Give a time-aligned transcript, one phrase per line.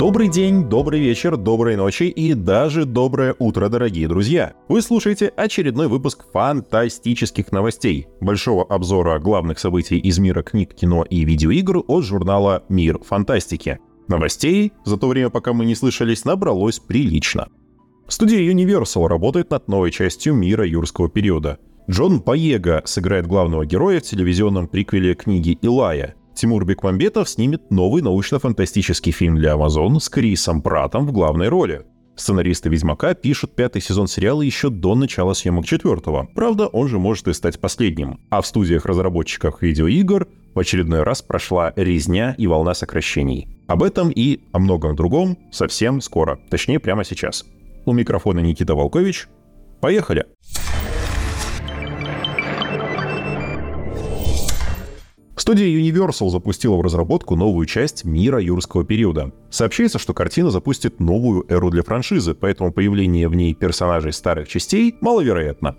[0.00, 4.54] Добрый день, добрый вечер, доброй ночи и даже доброе утро, дорогие друзья!
[4.66, 11.22] Вы слушаете очередной выпуск фантастических новостей, большого обзора главных событий из мира книг, кино и
[11.26, 13.78] видеоигр от журнала «Мир фантастики».
[14.08, 17.48] Новостей за то время, пока мы не слышались, набралось прилично.
[18.08, 21.58] Студия Universal работает над новой частью мира юрского периода.
[21.90, 29.12] Джон Боега сыграет главного героя в телевизионном приквеле книги «Илая», Тимур Бекмамбетов снимет новый научно-фантастический
[29.12, 31.82] фильм для Amazon с Крисом Пратом в главной роли.
[32.16, 36.30] Сценаристы «Ведьмака» пишут пятый сезон сериала еще до начала съемок четвертого.
[36.34, 38.20] Правда, он же может и стать последним.
[38.30, 43.46] А в студиях разработчиков видеоигр в очередной раз прошла резня и волна сокращений.
[43.68, 47.44] Об этом и о многом другом совсем скоро, точнее прямо сейчас.
[47.84, 49.28] У микрофона Никита Волкович.
[49.82, 50.24] Поехали!
[55.50, 59.32] Студия Universal запустила в разработку новую часть мира юрского периода.
[59.50, 64.94] Сообщается, что картина запустит новую эру для франшизы, поэтому появление в ней персонажей старых частей
[65.00, 65.74] маловероятно.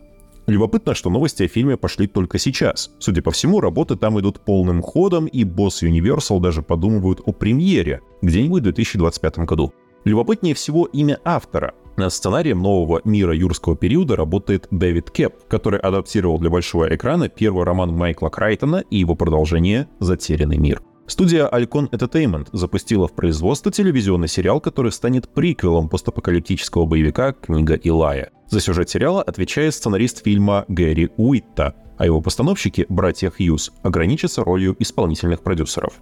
[0.46, 2.92] Любопытно, что новости о фильме пошли только сейчас.
[3.00, 8.02] Судя по всему, работы там идут полным ходом, и босс Universal даже подумывают о премьере
[8.22, 9.72] где-нибудь в 2025 году.
[10.04, 11.76] Любопытнее всего имя автора.
[12.10, 17.94] Сценарием нового мира юрского периода работает Дэвид Кеп, который адаптировал для большого экрана первый роман
[17.94, 20.82] Майкла Крайтона и его продолжение «Затерянный мир».
[21.08, 28.32] Студия Alcon Entertainment запустила в производство телевизионный сериал, который станет приквелом постапокалиптического боевика «Книга Илая».
[28.48, 34.76] За сюжет сериала отвечает сценарист фильма Гэри Уитта, а его постановщики, братья Хьюз, ограничатся ролью
[34.80, 35.94] исполнительных продюсеров.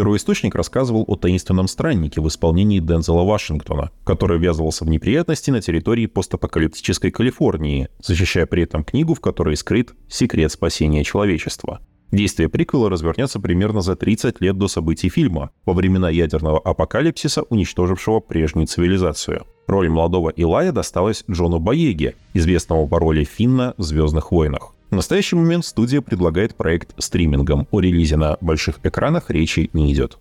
[0.00, 6.06] Первоисточник рассказывал о таинственном страннике в исполнении Дензела Вашингтона, который ввязывался в неприятности на территории
[6.06, 11.80] постапокалиптической Калифорнии, защищая при этом книгу, в которой скрыт секрет спасения человечества.
[12.12, 18.20] Действие приквела развернется примерно за 30 лет до событий фильма, во времена ядерного апокалипсиса, уничтожившего
[18.20, 19.44] прежнюю цивилизацию.
[19.66, 24.72] Роль молодого Илая досталась Джону Боеге, известному по роли Финна в «Звездных войнах».
[24.90, 27.68] В настоящий момент студия предлагает проект стримингом.
[27.70, 30.18] О релизе на больших экранах речи не идет.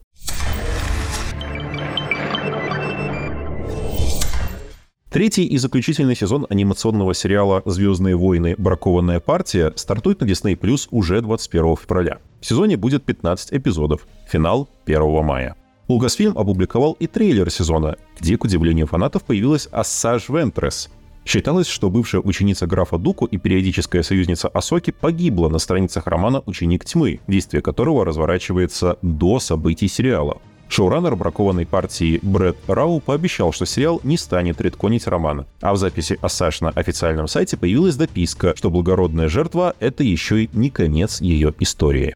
[5.10, 8.54] Третий и заключительный сезон анимационного сериала «Звездные войны.
[8.60, 12.20] Бракованная партия» стартует на Disney Plus уже 21 февраля.
[12.40, 14.08] В сезоне будет 15 эпизодов.
[14.28, 15.56] Финал 1 мая.
[15.88, 20.92] Лукасфильм опубликовал и трейлер сезона, где, к удивлению фанатов, появилась Ассаж Вентрес,
[21.26, 26.86] Считалось, что бывшая ученица графа Дуку и периодическая союзница Асоки погибла на страницах романа «Ученик
[26.86, 30.40] тьмы», действие которого разворачивается до событий сериала.
[30.70, 35.46] Шоураннер бракованной партии Брэд Рау пообещал, что сериал не станет редконить роман.
[35.62, 40.50] А в записи Ассаш на официальном сайте появилась дописка, что благородная жертва— это еще и
[40.54, 42.14] не конец ее истории.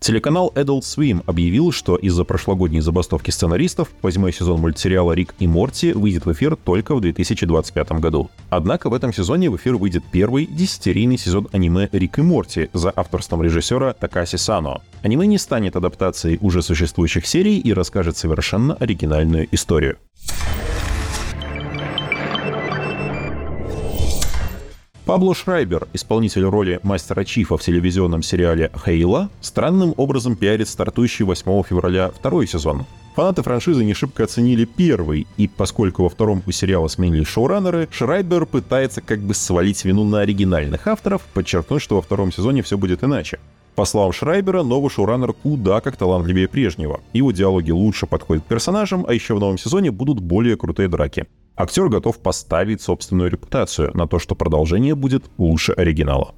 [0.00, 5.92] Телеканал Adult Swim объявил, что из-за прошлогодней забастовки сценаристов восьмой сезон мультсериала «Рик и Морти»
[5.92, 8.30] выйдет в эфир только в 2025 году.
[8.48, 12.90] Однако в этом сезоне в эфир выйдет первый десятирийный сезон аниме «Рик и Морти» за
[12.96, 14.80] авторством режиссера Такаси Сано.
[15.02, 19.98] Аниме не станет адаптацией уже существующих серий и расскажет совершенно оригинальную историю.
[25.10, 31.64] Пабло Шрайбер, исполнитель роли мастера Чифа в телевизионном сериале «Хейла», странным образом пиарит стартующий 8
[31.64, 32.86] февраля второй сезон.
[33.16, 38.46] Фанаты франшизы не шибко оценили первый, и поскольку во втором у сериала сменились шоураннеры, Шрайбер
[38.46, 43.02] пытается как бы свалить вину на оригинальных авторов, подчеркнув, что во втором сезоне все будет
[43.02, 43.40] иначе.
[43.74, 47.00] По словам Шрайбера, новый шоураннер куда как талантливее прежнего.
[47.12, 51.26] Его диалоги лучше подходят к персонажам, а еще в новом сезоне будут более крутые драки.
[51.60, 56.34] Актер готов поставить собственную репутацию на то, что продолжение будет лучше оригинала.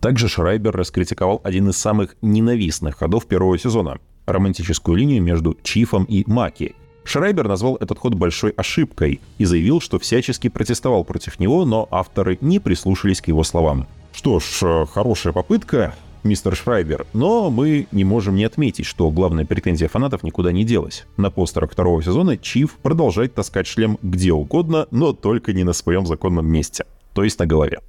[0.00, 6.24] Также Шрайбер раскритиковал один из самых ненавистных ходов первого сезона— романтическую линию между Чифом и
[6.26, 6.74] Маки.
[7.04, 12.38] Шрайбер назвал этот ход большой ошибкой и заявил, что всячески протестовал против него, но авторы
[12.40, 13.86] не прислушались к его словам.
[14.14, 19.44] Что ж, э, хорошая попытка, мистер Шрайбер, но мы не можем не отметить, что главная
[19.44, 21.06] претензия фанатов никуда не делась.
[21.16, 26.06] На постерах второго сезона Чиф продолжает таскать шлем где угодно, но только не на своем
[26.06, 26.84] законном месте,
[27.14, 27.80] то есть на голове.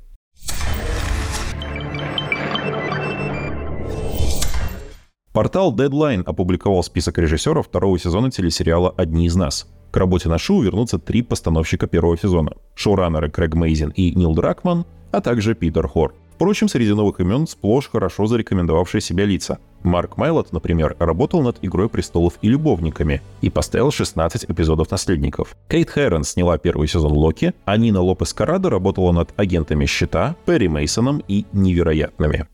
[5.33, 9.67] Портал Deadline опубликовал список режиссеров второго сезона телесериала «Одни из нас».
[9.89, 12.53] К работе на шоу вернутся три постановщика первого сезона.
[12.75, 16.13] Шоураннеры Крэг Мейзин и Нил Дракман, а также Питер Хор.
[16.43, 19.59] Впрочем, среди новых имен сплошь хорошо зарекомендовавшие себя лица.
[19.81, 25.55] Марк Майлот, например, работал над «Игрой престолов» и «Любовниками» и поставил 16 эпизодов «Наследников».
[25.69, 30.67] Кейт Хэрон сняла первый сезон «Локи», а Нина Лопес Карадо работала над «Агентами щита», Перри
[30.67, 32.45] Мейсоном и «Невероятными».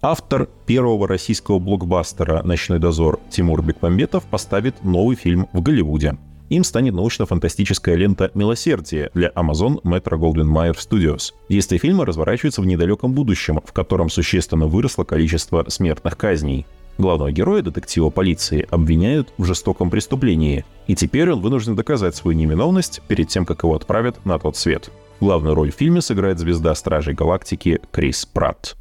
[0.00, 6.16] Автор первого российского блокбастера «Ночной дозор» Тимур Бекмамбетов поставит новый фильм в Голливуде.
[6.52, 11.32] Им станет научно-фантастическая лента «Милосердие» для Amazon Metro Goldwyn Mayer Studios.
[11.48, 16.66] Действие фильма разворачивается в недалеком будущем, в котором существенно выросло количество смертных казней.
[16.98, 23.00] Главного героя, детектива полиции, обвиняют в жестоком преступлении, и теперь он вынужден доказать свою невиновность
[23.08, 24.90] перед тем, как его отправят на тот свет.
[25.20, 28.76] Главную роль в фильме сыграет звезда Стражей Галактики Крис Пратт.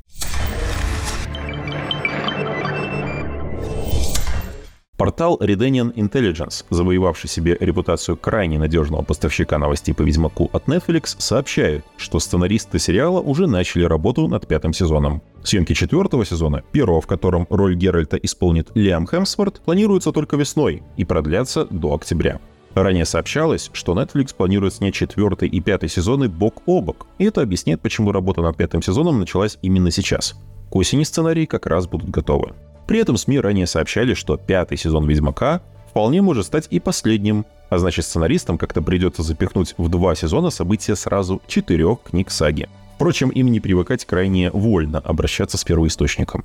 [5.01, 11.83] Портал Redenian Intelligence, завоевавший себе репутацию крайне надежного поставщика новостей по Ведьмаку от Netflix, сообщает,
[11.97, 15.23] что сценаристы сериала уже начали работу над пятым сезоном.
[15.43, 21.03] Съемки четвертого сезона, первого в котором роль Геральта исполнит Лиам Хемсворт, планируются только весной и
[21.03, 22.39] продлятся до октября.
[22.75, 27.41] Ранее сообщалось, что Netflix планирует снять четвертый и пятый сезоны бок о бок, и это
[27.41, 30.35] объясняет, почему работа над пятым сезоном началась именно сейчас.
[30.69, 32.53] К осени сценарии как раз будут готовы.
[32.91, 35.61] При этом СМИ ранее сообщали, что пятый сезон «Ведьмака»
[35.91, 40.97] вполне может стать и последним, а значит сценаристам как-то придется запихнуть в два сезона события
[40.97, 42.67] сразу четырех книг саги.
[42.95, 46.43] Впрочем, им не привыкать крайне вольно обращаться с первоисточником.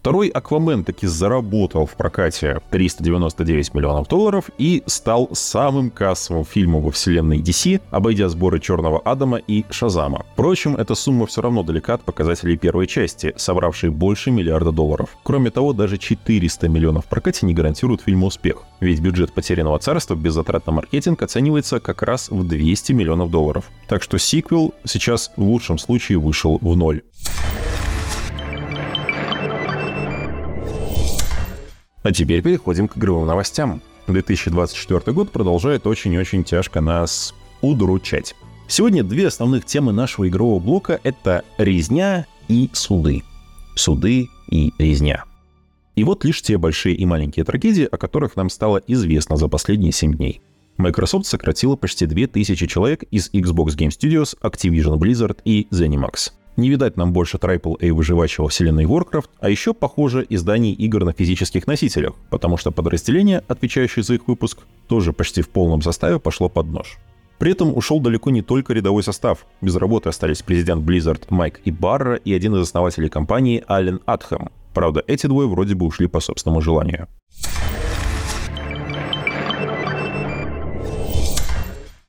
[0.00, 6.90] Второй «Аквамен» таки заработал в прокате 399 миллионов долларов и стал самым кассовым фильмом во
[6.90, 10.24] вселенной DC, обойдя сборы «Черного Адама» и «Шазама».
[10.32, 15.10] Впрочем, эта сумма все равно далека от показателей первой части, собравшей больше миллиарда долларов.
[15.22, 20.14] Кроме того, даже 400 миллионов в прокате не гарантируют фильму успех, ведь бюджет «Потерянного царства»
[20.14, 23.66] без затрат на маркетинг оценивается как раз в 200 миллионов долларов.
[23.86, 27.02] Так что сиквел сейчас в лучшем случае вышел в ноль.
[32.02, 33.82] А теперь переходим к игровым новостям.
[34.06, 38.34] 2024 год продолжает очень-очень тяжко нас удручать.
[38.68, 43.22] Сегодня две основных темы нашего игрового блока— это резня и суды.
[43.74, 45.24] Суды и резня.
[45.96, 49.92] И вот лишь те большие и маленькие трагедии, о которых нам стало известно за последние
[49.92, 50.40] 7 дней.
[50.78, 56.32] Microsoft сократила почти 2000 человек из Xbox Game Studios, Activision Blizzard и ZeniMax.
[56.56, 61.66] Не видать нам больше AAA выживающего вселенной Warcraft, а еще, похоже, изданий игр на физических
[61.66, 64.58] носителях, потому что подразделение, отвечающее за их выпуск,
[64.88, 66.98] тоже почти в полном составе пошло под нож.
[67.38, 69.46] При этом ушел далеко не только рядовой состав.
[69.62, 74.50] Без работы остались президент Blizzard Майк Ибарра и один из основателей компании Ален Атхэм.
[74.74, 77.08] Правда, эти двое вроде бы ушли по собственному желанию.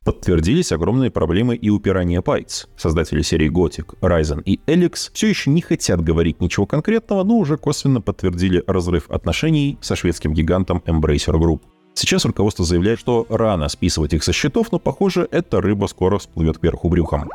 [0.04, 2.68] Подтвердились огромные проблемы и у Piranha Bytes.
[2.76, 7.56] Создатели серии Gothic, Ryzen и Elix все еще не хотят говорить ничего конкретного, но уже
[7.56, 11.62] косвенно подтвердили разрыв отношений со шведским гигантом Embracer Group.
[11.94, 16.58] Сейчас руководство заявляет, что рано списывать их со счетов, но, похоже, эта рыба скоро всплывет
[16.58, 17.30] кверху брюхом.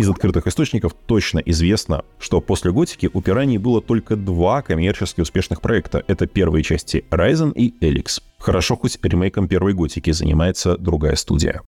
[0.00, 5.60] Из открытых источников точно известно, что после Готики у Пирании было только два коммерчески успешных
[5.60, 6.02] проекта.
[6.08, 8.20] Это первые части Ryzen и Elix.
[8.38, 11.62] Хорошо, хоть ремейком первой Готики занимается другая студия.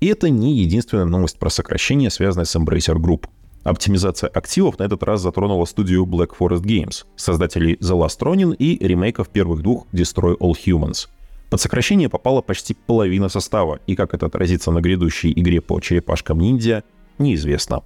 [0.00, 3.26] И это не единственная новость про сокращение, связанное с Embracer Group.
[3.64, 8.78] Оптимизация активов на этот раз затронула студию Black Forest Games, создателей The Last Ronin и
[8.86, 11.08] ремейков первых двух Destroy All Humans.
[11.50, 16.38] Под сокращение попала почти половина состава, и как это отразится на грядущей игре по черепашкам
[16.38, 16.84] ниндзя,
[17.18, 17.82] неизвестно.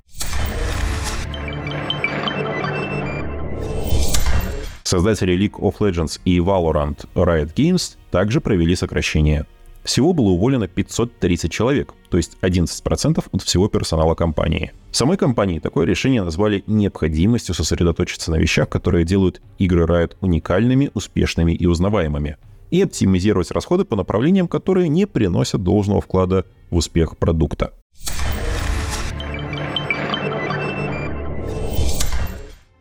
[4.92, 9.46] Создатели League of Legends и Valorant Riot Games также провели сокращение.
[9.84, 14.72] Всего было уволено 530 человек, то есть 11% от всего персонала компании.
[14.90, 20.90] В самой компании такое решение назвали необходимостью сосредоточиться на вещах, которые делают игры Riot уникальными,
[20.92, 22.36] успешными и узнаваемыми,
[22.70, 27.72] и оптимизировать расходы по направлениям, которые не приносят должного вклада в успех продукта.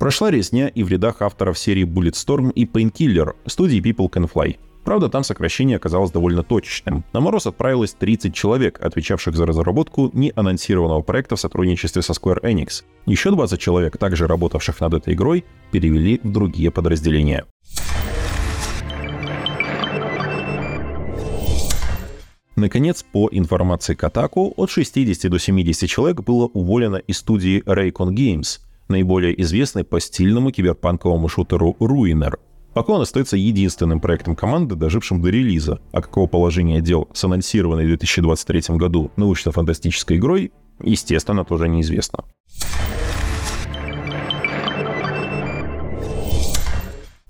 [0.01, 4.57] Прошла резня и в рядах авторов серии Bulletstorm и Painkiller студии People Can Fly.
[4.83, 7.03] Правда, там сокращение оказалось довольно точечным.
[7.13, 12.83] На мороз отправилось 30 человек, отвечавших за разработку неанонсированного проекта в сотрудничестве со Square Enix.
[13.05, 17.45] Еще 20 человек, также работавших над этой игрой, перевели в другие подразделения.
[22.55, 28.61] Наконец, по информации Катаку, от 60 до 70 человек было уволено из студии Raycon Games–
[28.87, 32.37] наиболее известный по стильному киберпанковому шутеру Ruiner.
[32.73, 37.83] Пока он остается единственным проектом команды, дожившим до релиза, а какого положения дел с анонсированной
[37.83, 42.23] в 2023 году научно-фантастической игрой, естественно, тоже неизвестно.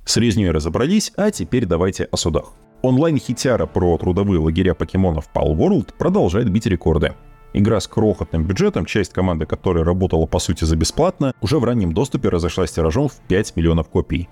[0.06, 2.54] С резней разобрались, а теперь давайте о судах.
[2.82, 7.14] Онлайн-хитяра про трудовые лагеря покемонов Pal World продолжает бить рекорды.
[7.54, 11.94] Игра с крохотным бюджетом, часть команды которой работала по сути за бесплатно, уже в раннем
[11.94, 14.30] доступе разошлась тиражом в 5 миллионов копий.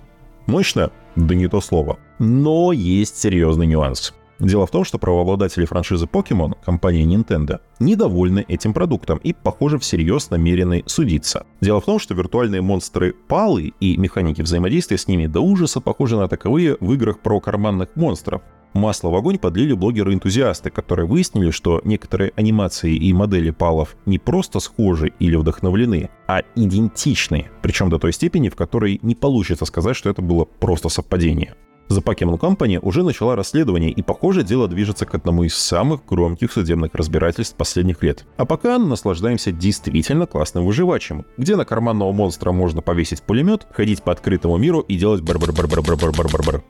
[0.48, 0.92] Мощно?
[1.16, 2.00] Да не то слово.
[2.18, 4.14] Но есть серьезный нюанс.
[4.40, 10.30] Дело в том, что правообладатели франшизы Pokemon, компания Nintendo, недовольны этим продуктом и, похоже, всерьез
[10.30, 11.46] намерены судиться.
[11.60, 16.16] Дело в том, что виртуальные монстры Палы и механики взаимодействия с ними до ужаса похожи
[16.16, 18.42] на таковые в играх про карманных монстров.
[18.74, 24.60] Масло в огонь подлили блогеры-энтузиасты, которые выяснили, что некоторые анимации и модели палов не просто
[24.60, 30.10] схожи или вдохновлены, а идентичны, причем до той степени, в которой не получится сказать, что
[30.10, 31.56] это было просто совпадение.
[31.90, 36.52] The Pokemon Company уже начала расследование, и, похоже, дело движется к одному из самых громких
[36.52, 38.28] судебных разбирательств последних лет.
[38.38, 44.12] А пока наслаждаемся действительно классным выживачем, где на карманного монстра можно повесить пулемет, ходить по
[44.12, 46.64] открытому миру и делать бар бар бар бар бар бар бар бар бар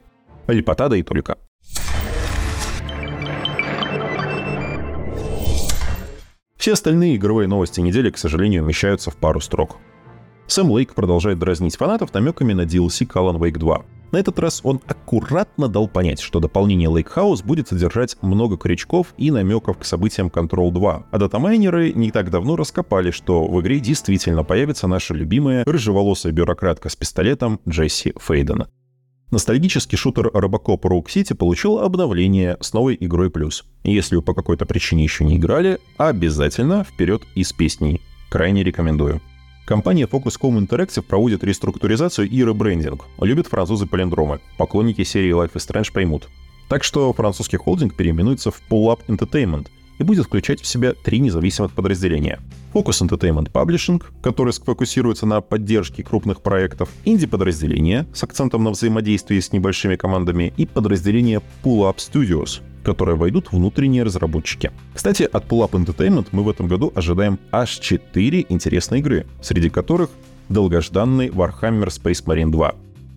[0.47, 1.37] Лепота и только.
[6.59, 9.77] Все остальные игровые новости недели, к сожалению, вмещаются в пару строк.
[10.47, 13.85] Сэм Лейк продолжает дразнить фанатов намеками на DLC Call Wake 2.
[14.11, 19.13] На этот раз он аккуратно дал понять, что дополнение Lake House будет содержать много крючков
[19.17, 21.05] и намеков к событиям Control 2.
[21.09, 26.89] А датамайнеры не так давно раскопали, что в игре действительно появится наша любимая рыжеволосая бюрократка
[26.89, 28.67] с пистолетом Джесси Фейдена.
[29.31, 33.63] Ностальгический шутер Robocop Rogue City получил обновление с новой игрой плюс.
[33.83, 38.01] Если вы по какой-то причине еще не играли, обязательно вперед из песней.
[38.29, 39.21] Крайне рекомендую.
[39.67, 43.05] Компания Focus Home Interactive проводит реструктуризацию и ребрендинг.
[43.21, 44.39] Любят французы палиндромы.
[44.57, 46.27] Поклонники серии Life is Strange поймут.
[46.67, 49.67] Так что французский холдинг переименуется в Pull Up Entertainment
[49.99, 52.39] и будет включать в себя три независимых подразделения.
[52.73, 59.51] Focus Entertainment Publishing, который сфокусируется на поддержке крупных проектов, инди-подразделение с акцентом на взаимодействии с
[59.51, 64.71] небольшими командами и подразделение Pull Up Studios, которые войдут внутренние разработчики.
[64.93, 69.69] Кстати, от Pull Up Entertainment мы в этом году ожидаем аж 4 интересные игры, среди
[69.69, 70.09] которых
[70.47, 72.75] долгожданный Warhammer Space Marine 2.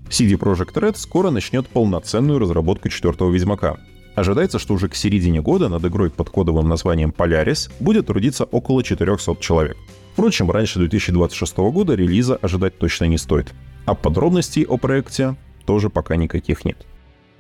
[0.08, 3.78] CD Projekt Red скоро начнет полноценную разработку четвертого Ведьмака.
[4.14, 8.84] Ожидается, что уже к середине года над игрой под кодовым названием Polaris будет трудиться около
[8.84, 9.76] 400 человек.
[10.12, 13.54] Впрочем, раньше 2026 года релиза ожидать точно не стоит.
[13.86, 16.86] А подробностей о проекте тоже пока никаких нет.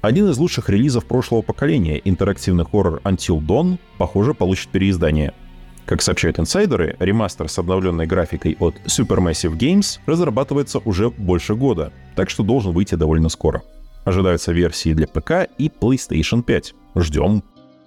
[0.00, 5.34] Один из лучших релизов прошлого поколения, интерактивный хоррор Until Dawn, похоже, получит переиздание.
[5.84, 12.30] Как сообщают инсайдеры, ремастер с обновленной графикой от Supermassive Games разрабатывается уже больше года, так
[12.30, 13.62] что должен выйти довольно скоро.
[14.04, 16.74] Ожидаются версии для ПК и PlayStation 5.
[16.96, 17.42] Ждем.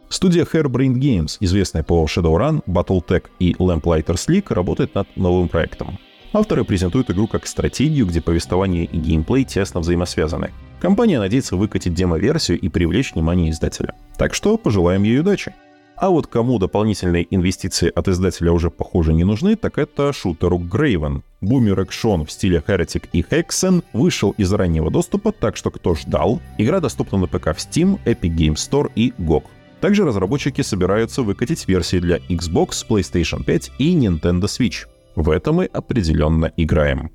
[0.10, 6.00] Студия Hairbrained Games, известная по Shadowrun, Battletech и Lamplighters League, работает над новым проектом.
[6.32, 10.52] Авторы презентуют игру как стратегию, где повествование и геймплей тесно взаимосвязаны.
[10.80, 13.94] Компания надеется выкатить демо-версию и привлечь внимание издателя.
[14.18, 15.54] Так что пожелаем ей удачи.
[15.98, 21.22] А вот кому дополнительные инвестиции от издателя уже, похоже, не нужны, так это шутеру Graven.
[21.40, 26.42] Бумер экшон в стиле Heretic и Hexen вышел из раннего доступа, так что кто ждал,
[26.58, 29.44] игра доступна на ПК в Steam, Epic Games Store и GOG.
[29.80, 34.88] Также разработчики собираются выкатить версии для Xbox, PlayStation 5 и Nintendo Switch.
[35.16, 37.12] В это мы определенно играем.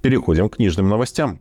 [0.00, 1.40] Переходим к книжным новостям.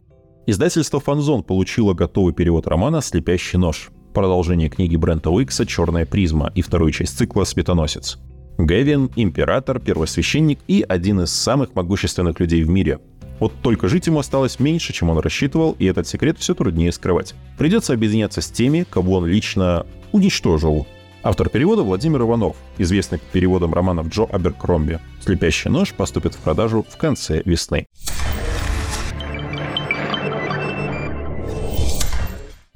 [0.49, 6.61] Издательство «Фанзон» получило готовый перевод романа «Слепящий нож», продолжение книги Брента Уикса «Черная призма» и
[6.61, 8.17] вторую часть цикла «Светоносец».
[8.57, 12.99] Гевин— император, первосвященник и один из самых могущественных людей в мире.
[13.41, 17.35] Вот только жить ему осталось меньше, чем он рассчитывал, и этот секрет все труднее скрывать.
[17.57, 20.87] Придется объединяться с теми, кого он лично уничтожил.
[21.23, 25.01] Автор перевода Владимир Иванов, известный переводом романов Джо Аберкромби.
[25.19, 27.85] «Слепящий нож» поступит в продажу в конце весны.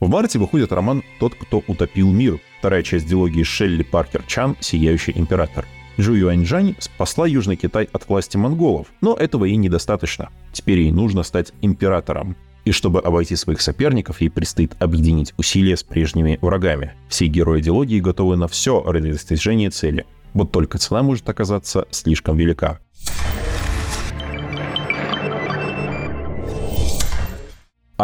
[0.01, 5.13] В марте выходит роман «Тот, кто утопил мир», вторая часть дилогии Шелли Паркер Чан «Сияющий
[5.15, 5.67] император».
[5.99, 10.29] Жу Юаньжань спасла Южный Китай от власти монголов, но этого ей недостаточно.
[10.53, 12.35] Теперь ей нужно стать императором.
[12.65, 16.93] И чтобы обойти своих соперников, ей предстоит объединить усилия с прежними врагами.
[17.07, 20.07] Все герои дилогии готовы на все ради достижения цели.
[20.33, 22.79] Вот только цена может оказаться слишком велика.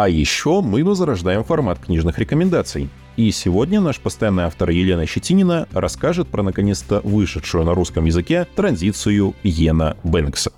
[0.00, 2.88] А еще мы возрождаем формат книжных рекомендаций.
[3.16, 9.34] И сегодня наш постоянный автор Елена Щетинина расскажет про наконец-то вышедшую на русском языке транзицию
[9.42, 10.52] Йена Бэнкса.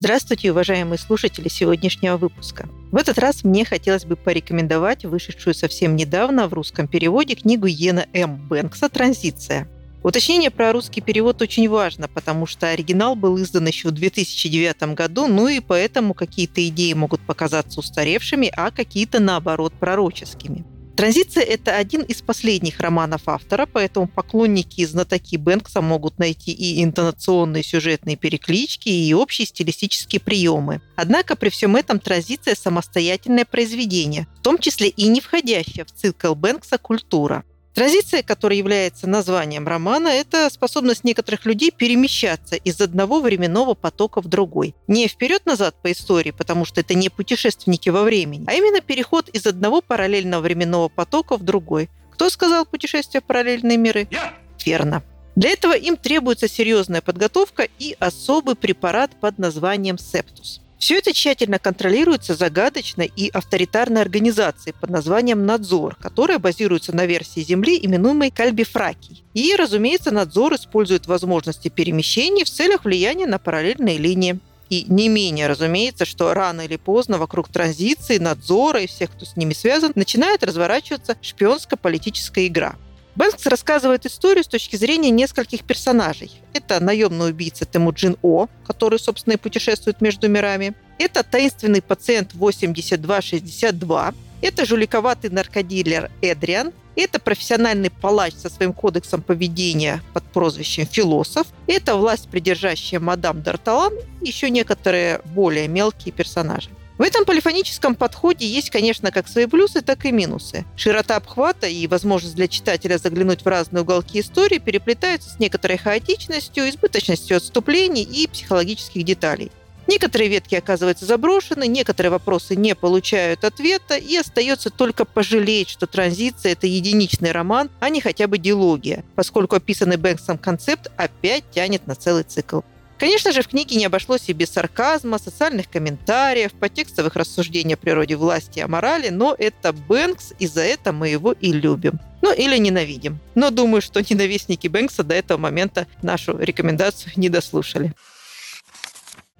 [0.00, 2.66] Здравствуйте, уважаемые слушатели сегодняшнего выпуска.
[2.92, 8.06] В этот раз мне хотелось бы порекомендовать вышедшую совсем недавно в русском переводе книгу Йена
[8.14, 8.48] М.
[8.48, 9.68] Бэнкса «Транзиция».
[10.02, 15.28] Уточнение про русский перевод очень важно, потому что оригинал был издан еще в 2009 году,
[15.28, 20.64] ну и поэтому какие-то идеи могут показаться устаревшими, а какие-то, наоборот, пророческими.
[20.96, 26.84] Транзиция– это один из последних романов автора, поэтому поклонники и знатоки Бэнкса могут найти и
[26.84, 30.82] интонационные сюжетные переклички, и общие стилистические приемы.
[30.96, 36.34] Однако при всем этом транзиция– самостоятельное произведение, в том числе и не входящее в цикл
[36.34, 37.44] Бэнкса «Культура».
[37.74, 44.28] Транзиция, которая является названием романа, это способность некоторых людей перемещаться из одного временного потока в
[44.28, 44.74] другой.
[44.88, 49.46] Не вперед-назад по истории, потому что это не путешественники во времени, а именно переход из
[49.46, 51.88] одного параллельного временного потока в другой.
[52.10, 54.06] Кто сказал путешествие в параллельные миры?
[54.10, 54.34] Я!
[54.64, 55.02] Верно.
[55.34, 60.60] Для этого им требуется серьезная подготовка и особый препарат под названием септус.
[60.82, 67.38] Все это тщательно контролируется загадочной и авторитарной организацией под названием «Надзор», которая базируется на версии
[67.38, 69.22] Земли, именуемой Кальбифракий.
[69.32, 74.40] И, разумеется, Надзор использует возможности перемещений в целях влияния на параллельные линии.
[74.70, 79.36] И не менее, разумеется, что рано или поздно вокруг транзиции, надзора и всех, кто с
[79.36, 82.74] ними связан, начинает разворачиваться шпионско-политическая игра.
[83.14, 86.30] Бэнкс рассказывает историю с точки зрения нескольких персонажей.
[86.54, 90.74] Это наемный убийца Темуджин О, который, собственно, и путешествует между мирами.
[90.98, 94.14] Это таинственный пациент 8262.
[94.40, 96.72] Это жуликоватый наркодилер Эдриан.
[96.96, 101.46] Это профессиональный палач со своим кодексом поведения под прозвищем «Философ».
[101.66, 106.70] Это власть, придержащая мадам Д'Арталан и еще некоторые более мелкие персонажи.
[106.98, 110.64] В этом полифоническом подходе есть, конечно, как свои плюсы, так и минусы.
[110.76, 116.68] Широта обхвата и возможность для читателя заглянуть в разные уголки истории переплетаются с некоторой хаотичностью,
[116.68, 119.50] избыточностью отступлений и психологических деталей.
[119.88, 126.52] Некоторые ветки оказываются заброшены, некоторые вопросы не получают ответа, и остается только пожалеть, что транзиция–
[126.52, 131.96] это единичный роман, а не хотя бы дилогия, поскольку описанный Бэнксом концепт опять тянет на
[131.96, 132.60] целый цикл.
[133.02, 138.14] Конечно же, в книге не обошлось и без сарказма, социальных комментариев, подтекстовых рассуждений о природе
[138.14, 141.98] власти и о морали, но это Бэнкс, и за это мы его и любим.
[142.20, 143.18] Ну, или ненавидим.
[143.34, 147.92] Но думаю, что ненавистники Бэнкса до этого момента нашу рекомендацию не дослушали.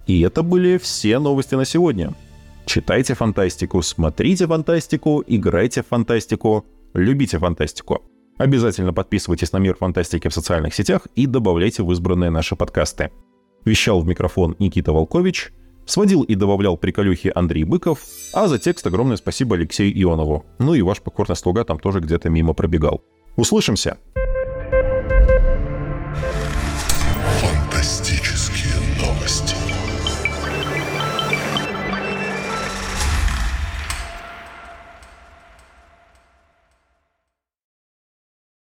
[0.08, 2.14] И это были все новости на сегодня.
[2.66, 8.02] Читайте фантастику, смотрите фантастику, играйте в фантастику, любите фантастику.
[8.38, 13.12] Обязательно подписывайтесь на Мир Фантастики в социальных сетях и добавляйте в избранные наши подкасты.
[13.64, 15.52] Вещал в микрофон Никита Волкович,
[15.86, 18.00] сводил и добавлял приколюхи Андрей Быков,
[18.32, 20.44] а за текст огромное спасибо Алексею Ионову.
[20.58, 23.02] Ну и ваш покорный слуга там тоже где-то мимо пробегал.
[23.36, 23.98] Услышимся!